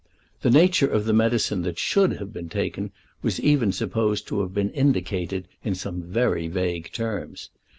[0.41, 2.89] The nature of the medicine that should have been taken
[3.21, 7.51] was even supposed to have been indicated in some very vague terms.